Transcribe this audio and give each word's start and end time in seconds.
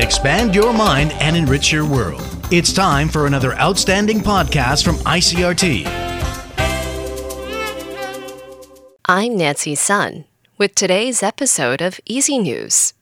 Expand 0.00 0.54
your 0.54 0.72
mind 0.72 1.12
and 1.20 1.36
enrich 1.36 1.70
your 1.70 1.84
world. 1.84 2.24
It's 2.50 2.72
time 2.72 3.06
for 3.06 3.26
another 3.26 3.52
outstanding 3.56 4.20
podcast 4.20 4.82
from 4.82 4.96
ICRT. 4.96 5.84
I'm 9.04 9.36
Nancy 9.36 9.74
Sun 9.74 10.24
with 10.56 10.74
today's 10.74 11.22
episode 11.22 11.82
of 11.82 12.00
EZ 12.08 12.30
News. 12.30 12.94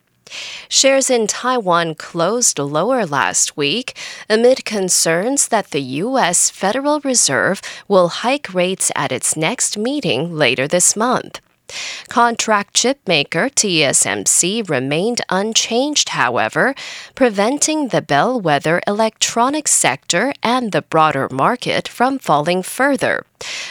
Shares 0.70 1.10
in 1.10 1.28
Taiwan 1.28 1.96
closed 1.96 2.60
lower 2.60 3.06
last 3.06 3.56
week 3.56 3.96
amid 4.30 4.66
concerns 4.66 5.48
that 5.50 5.72
the 5.72 5.82
U.S. 6.04 6.50
Federal 6.50 7.00
Reserve 7.02 7.62
will 7.88 8.10
hike 8.10 8.54
rates 8.54 8.92
at 8.96 9.12
its 9.12 9.36
next 9.36 9.78
meeting 9.78 10.36
later 10.36 10.68
this 10.68 10.96
month. 10.96 11.42
Contract 12.10 12.74
chip 12.74 13.00
maker 13.08 13.50
TSMC 13.50 14.70
remained 14.70 15.22
unchanged, 15.30 16.10
however, 16.10 16.76
preventing 17.16 17.88
the 17.88 18.02
bellwether 18.02 18.82
electronics 18.88 19.72
sector 19.72 20.32
and 20.44 20.72
the 20.72 20.84
broader 20.84 21.28
market 21.32 21.88
from 21.88 22.20
falling 22.20 22.62
further. 22.62 23.26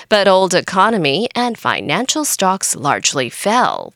But 0.08 0.28
old 0.28 0.54
economy 0.54 1.28
and 1.34 1.56
financial 1.56 2.24
stocks 2.24 2.74
largely 2.74 3.30
fell. 3.30 3.92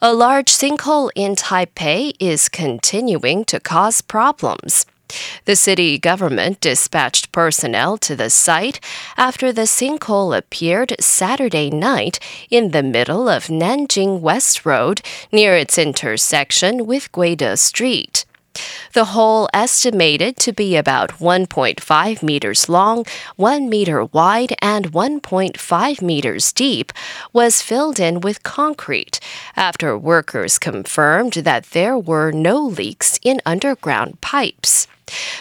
A 0.00 0.14
large 0.14 0.52
sinkhole 0.52 1.10
in 1.16 1.34
Taipei 1.34 2.12
is 2.20 2.48
continuing 2.48 3.44
to 3.46 3.58
cause 3.58 4.00
problems. 4.00 4.86
The 5.44 5.56
city 5.56 5.98
government 5.98 6.60
dispatched 6.60 7.32
personnel 7.32 7.98
to 7.98 8.14
the 8.14 8.30
site 8.30 8.78
after 9.16 9.52
the 9.52 9.66
sinkhole 9.66 10.36
appeared 10.36 10.94
Saturday 11.00 11.68
night 11.68 12.20
in 12.48 12.70
the 12.70 12.84
middle 12.84 13.28
of 13.28 13.46
Nanjing 13.46 14.20
West 14.20 14.64
Road 14.64 15.02
near 15.32 15.56
its 15.56 15.76
intersection 15.76 16.86
with 16.86 17.10
Gui-de 17.10 17.56
Street. 17.56 18.24
The 18.92 19.06
hole, 19.06 19.48
estimated 19.52 20.36
to 20.38 20.52
be 20.52 20.76
about 20.76 21.18
1.5 21.18 22.22
meters 22.22 22.68
long, 22.68 23.04
1 23.36 23.68
meter 23.68 24.04
wide, 24.04 24.54
and 24.60 24.92
1.5 24.92 26.02
meters 26.02 26.52
deep, 26.52 26.92
was 27.32 27.62
filled 27.62 28.00
in 28.00 28.20
with 28.20 28.42
concrete 28.42 29.20
after 29.56 29.96
workers 29.96 30.58
confirmed 30.58 31.32
that 31.32 31.70
there 31.70 31.98
were 31.98 32.32
no 32.32 32.58
leaks 32.58 33.18
in 33.22 33.40
underground 33.46 34.20
pipes. 34.20 34.86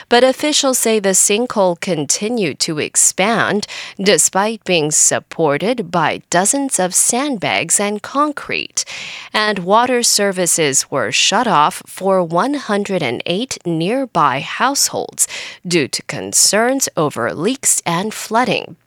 But 0.10 0.24
officials 0.24 0.78
say 0.78 1.00
the 1.00 1.16
sinkhole 1.16 1.80
continued 1.80 2.60
to 2.62 2.80
expand 2.80 3.68
despite 4.02 4.64
being 4.64 4.92
supported 4.92 5.92
by 5.92 6.22
dozens 6.30 6.80
of 6.80 6.94
sandbags 6.96 7.80
and 7.80 8.02
concrete. 8.02 8.86
And 9.34 9.60
water 9.60 10.04
services 10.04 10.90
were 10.90 11.12
shut 11.12 11.48
off 11.48 11.82
for 11.86 12.24
108 12.24 13.58
nearby 13.66 14.40
households 14.40 15.28
due 15.66 15.88
to 15.88 16.02
concerns 16.04 16.90
over 16.96 17.34
leaks 17.34 17.82
and 17.86 18.14
flooding. 18.14 18.78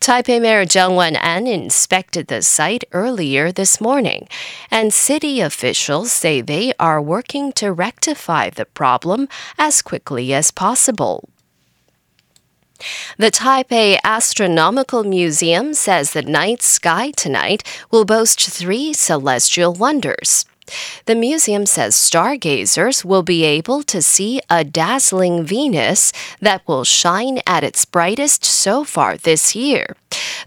Taipei 0.00 0.40
Mayor 0.40 0.64
Chiang 0.64 0.94
Wan-an 0.94 1.46
inspected 1.46 2.26
the 2.26 2.42
site 2.42 2.84
earlier 2.92 3.52
this 3.52 3.80
morning, 3.80 4.28
and 4.70 4.92
city 4.92 5.40
officials 5.40 6.10
say 6.10 6.40
they 6.40 6.72
are 6.80 7.00
working 7.00 7.52
to 7.52 7.72
rectify 7.72 8.50
the 8.50 8.64
problem 8.64 9.28
as 9.58 9.80
quickly 9.80 10.34
as 10.34 10.50
possible. 10.50 11.28
The 13.16 13.30
Taipei 13.30 13.98
Astronomical 14.02 15.04
Museum 15.04 15.72
says 15.72 16.12
the 16.12 16.22
night 16.22 16.62
sky 16.62 17.12
tonight 17.12 17.62
will 17.90 18.04
boast 18.04 18.40
three 18.40 18.92
celestial 18.92 19.72
wonders. 19.72 20.46
The 21.06 21.14
museum 21.14 21.66
says 21.66 21.94
stargazers 21.96 23.04
will 23.04 23.22
be 23.22 23.44
able 23.44 23.82
to 23.84 24.00
see 24.00 24.40
a 24.48 24.64
dazzling 24.64 25.44
Venus 25.44 26.12
that 26.40 26.66
will 26.68 26.84
shine 26.84 27.40
at 27.46 27.64
its 27.64 27.84
brightest 27.84 28.44
so 28.44 28.84
far 28.84 29.16
this 29.16 29.54
year. 29.54 29.96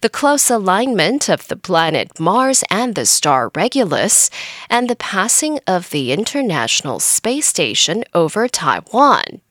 The 0.01 0.09
close 0.09 0.49
alignment 0.49 1.29
of 1.29 1.47
the 1.47 1.55
planet 1.55 2.19
Mars 2.19 2.63
and 2.69 2.95
the 2.95 3.05
star 3.05 3.51
Regulus, 3.55 4.29
and 4.69 4.89
the 4.89 4.95
passing 4.95 5.59
of 5.67 5.89
the 5.89 6.11
International 6.11 6.99
Space 6.99 7.47
Station 7.47 8.03
over 8.13 8.47
Taiwan. 8.47 9.41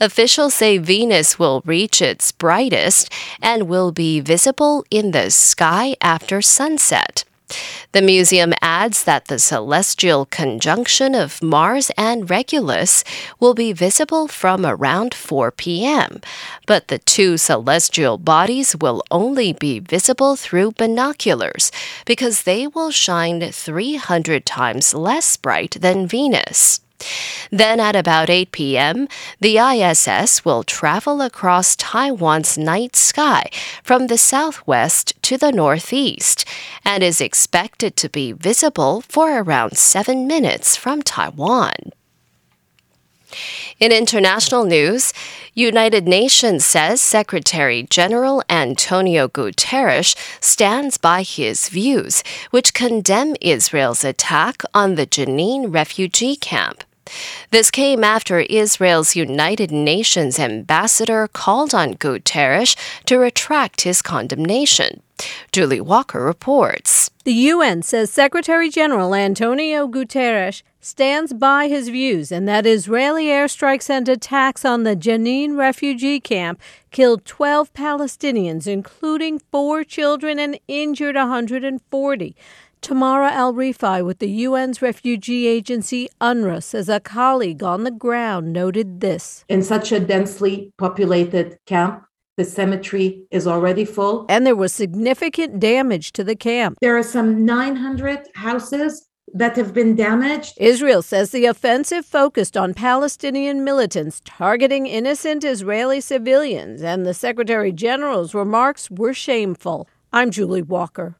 Officials 0.00 0.54
say 0.54 0.78
Venus 0.78 1.38
will 1.38 1.62
reach 1.64 2.02
its 2.02 2.32
brightest 2.32 3.12
and 3.40 3.68
will 3.68 3.92
be 3.92 4.20
visible 4.20 4.84
in 4.90 5.12
the 5.12 5.30
sky 5.30 5.96
after 6.00 6.42
sunset. 6.42 7.24
The 7.94 8.02
museum 8.02 8.52
adds 8.60 9.04
that 9.04 9.26
the 9.26 9.38
celestial 9.38 10.26
conjunction 10.26 11.14
of 11.14 11.40
Mars 11.40 11.92
and 11.96 12.28
Regulus 12.28 13.04
will 13.38 13.54
be 13.54 13.72
visible 13.72 14.26
from 14.26 14.66
around 14.66 15.14
4 15.14 15.52
p.m., 15.52 16.20
but 16.66 16.88
the 16.88 16.98
two 16.98 17.36
celestial 17.38 18.18
bodies 18.18 18.74
will 18.74 19.04
only 19.12 19.52
be 19.52 19.78
visible 19.78 20.34
through 20.34 20.72
binoculars 20.72 21.70
because 22.04 22.42
they 22.42 22.66
will 22.66 22.90
shine 22.90 23.40
300 23.52 24.44
times 24.44 24.92
less 24.92 25.36
bright 25.36 25.76
than 25.80 26.08
Venus. 26.08 26.80
Then 27.50 27.80
at 27.80 27.96
about 27.96 28.30
8 28.30 28.52
p.m., 28.52 29.08
the 29.40 29.58
ISS 29.58 30.44
will 30.44 30.64
travel 30.64 31.20
across 31.20 31.76
Taiwan's 31.76 32.56
night 32.58 32.96
sky 32.96 33.50
from 33.82 34.06
the 34.06 34.18
southwest 34.18 35.20
to 35.22 35.36
the 35.36 35.52
northeast 35.52 36.44
and 36.84 37.02
is 37.02 37.20
expected 37.20 37.96
to 37.96 38.08
be 38.08 38.32
visible 38.32 39.02
for 39.02 39.38
around 39.38 39.76
seven 39.76 40.26
minutes 40.26 40.76
from 40.76 41.02
Taiwan. 41.02 41.92
In 43.80 43.90
international 43.90 44.64
news, 44.64 45.12
United 45.52 46.06
Nations 46.06 46.64
says 46.64 47.00
Secretary 47.00 47.82
General 47.90 48.42
Antonio 48.48 49.26
Guterres 49.26 50.14
stands 50.40 50.96
by 50.96 51.22
his 51.22 51.68
views, 51.68 52.22
which 52.50 52.72
condemn 52.72 53.34
Israel's 53.40 54.04
attack 54.04 54.62
on 54.72 54.94
the 54.94 55.06
Jenin 55.06 55.74
refugee 55.74 56.36
camp. 56.36 56.84
This 57.50 57.70
came 57.70 58.04
after 58.04 58.40
Israel's 58.40 59.16
United 59.16 59.70
Nations 59.70 60.38
ambassador 60.38 61.28
called 61.28 61.74
on 61.74 61.94
Guterres 61.94 62.76
to 63.06 63.18
retract 63.18 63.82
his 63.82 64.02
condemnation. 64.02 65.02
Julie 65.52 65.80
Walker 65.80 66.20
reports. 66.20 67.10
The 67.24 67.32
UN 67.32 67.82
says 67.82 68.10
Secretary 68.10 68.70
General 68.70 69.14
Antonio 69.14 69.86
Guterres 69.86 70.62
stands 70.84 71.32
by 71.32 71.68
his 71.68 71.88
views 71.88 72.30
and 72.30 72.46
that 72.46 72.66
Israeli 72.66 73.26
airstrikes 73.26 73.88
and 73.88 74.08
attacks 74.08 74.64
on 74.64 74.82
the 74.82 74.94
Jenin 74.94 75.56
refugee 75.56 76.20
camp 76.20 76.60
killed 76.90 77.24
12 77.24 77.72
Palestinians, 77.72 78.66
including 78.66 79.38
four 79.38 79.82
children, 79.82 80.38
and 80.38 80.58
injured 80.68 81.16
140. 81.16 82.36
Tamara 82.82 83.30
Alrifai 83.30 84.04
with 84.04 84.18
the 84.18 84.44
UN's 84.44 84.82
refugee 84.82 85.46
agency 85.46 86.06
UNRWA 86.20 86.62
says 86.62 86.90
a 86.90 87.00
colleague 87.00 87.62
on 87.62 87.84
the 87.84 87.90
ground 87.90 88.52
noted 88.52 89.00
this. 89.00 89.42
In 89.48 89.62
such 89.62 89.90
a 89.90 89.98
densely 89.98 90.70
populated 90.76 91.56
camp, 91.64 92.04
the 92.36 92.44
cemetery 92.44 93.24
is 93.30 93.46
already 93.46 93.86
full. 93.86 94.26
And 94.28 94.46
there 94.46 94.56
was 94.56 94.74
significant 94.74 95.60
damage 95.60 96.12
to 96.12 96.24
the 96.24 96.36
camp. 96.36 96.76
There 96.82 96.98
are 96.98 97.02
some 97.02 97.46
900 97.46 98.28
houses 98.34 99.08
that 99.34 99.56
have 99.56 99.74
been 99.74 99.96
damaged. 99.96 100.56
Israel 100.58 101.02
says 101.02 101.32
the 101.32 101.44
offensive 101.44 102.06
focused 102.06 102.56
on 102.56 102.72
Palestinian 102.72 103.64
militants 103.64 104.22
targeting 104.24 104.86
innocent 104.86 105.44
Israeli 105.44 106.00
civilians, 106.00 106.80
and 106.80 107.04
the 107.04 107.12
Secretary 107.12 107.72
General's 107.72 108.32
remarks 108.32 108.90
were 108.90 109.12
shameful. 109.12 109.88
I'm 110.12 110.30
Julie 110.30 110.62
Walker. 110.62 111.16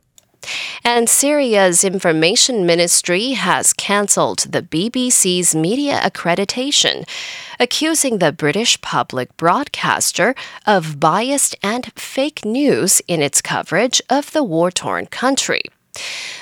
And 0.84 1.08
Syria's 1.08 1.82
information 1.82 2.66
ministry 2.66 3.31
has 3.31 3.72
cancelled 3.72 4.40
the 4.40 4.62
BBC's 4.62 5.55
media 5.55 5.99
accreditation, 6.05 7.08
accusing 7.58 8.19
the 8.19 8.32
British 8.32 8.81
public 8.82 9.34
broadcaster 9.38 10.34
of 10.67 11.00
biased 11.00 11.56
and 11.62 11.90
fake 11.96 12.44
news 12.44 13.00
in 13.08 13.22
its 13.22 13.40
coverage 13.40 14.02
of 14.10 14.32
the 14.32 14.44
war 14.44 14.70
torn 14.70 15.06
country. 15.06 15.62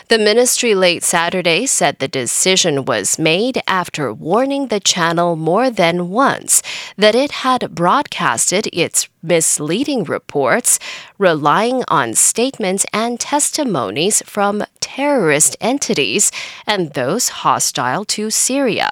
The 0.09 0.19
ministry 0.19 0.75
late 0.75 1.03
Saturday 1.03 1.67
said 1.67 1.99
the 1.99 2.09
decision 2.09 2.85
was 2.85 3.19
made 3.19 3.63
after 3.67 4.13
warning 4.13 4.69
the 4.69 4.81
channel 4.81 5.37
more 5.37 5.71
than 5.71 6.11
once 6.11 6.63
that 6.97 7.15
it 7.15 7.31
had 7.31 7.75
broadcasted 7.75 8.69
its 8.73 9.09
misleading 9.23 10.05
reports, 10.05 10.79
relying 11.19 11.85
on 11.89 12.15
statements 12.15 12.85
and 12.93 13.19
testimonies 13.19 14.23
from 14.27 14.65
terrorist 14.81 15.57
entities 15.61 16.31
and 16.67 16.93
those 16.93 17.29
hostile 17.29 18.05
to 18.05 18.31
Syria. 18.31 18.91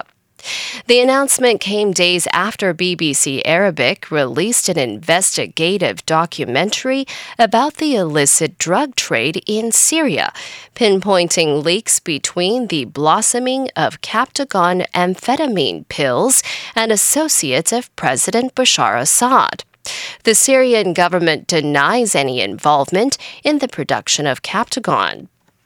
The 0.86 1.00
announcement 1.00 1.60
came 1.60 1.92
days 1.92 2.26
after 2.32 2.74
BBC 2.74 3.42
Arabic 3.44 4.10
released 4.10 4.68
an 4.68 4.78
investigative 4.78 6.04
documentary 6.06 7.06
about 7.38 7.76
the 7.76 7.96
illicit 7.96 8.58
drug 8.58 8.96
trade 8.96 9.42
in 9.46 9.72
Syria, 9.72 10.32
pinpointing 10.74 11.62
links 11.62 12.00
between 12.00 12.66
the 12.66 12.84
blossoming 12.86 13.68
of 13.76 14.00
Captagon 14.00 14.86
amphetamine 14.94 15.88
pills 15.88 16.42
and 16.74 16.90
associates 16.90 17.72
of 17.72 17.94
President 17.96 18.54
Bashar 18.54 18.98
Assad. 18.98 19.64
The 20.24 20.34
Syrian 20.34 20.92
government 20.92 21.46
denies 21.46 22.14
any 22.14 22.40
involvement 22.40 23.16
in 23.42 23.58
the 23.58 23.68
production 23.68 24.26
of 24.26 24.42
Captagon. 24.42 25.28